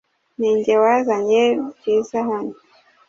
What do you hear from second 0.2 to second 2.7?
Ninjye wazanye Bwiza hano.